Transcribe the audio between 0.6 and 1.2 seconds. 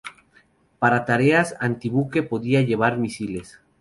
Para